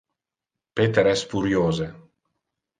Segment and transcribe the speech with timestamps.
[0.79, 1.93] Peter es furiose.